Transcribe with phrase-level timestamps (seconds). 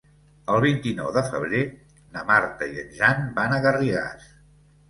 [0.53, 1.61] El vint-i-nou de febrer
[2.15, 4.29] na Marta i en Jan van a Garrigàs.